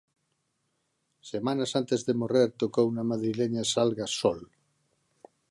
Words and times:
Semanas 1.31 1.71
antes 1.81 1.99
de 2.07 2.13
morrer 2.21 2.49
tocou 2.61 2.87
na 2.91 3.03
madrileña 3.11 3.63
salga 3.73 4.07
Sol. 4.19 4.39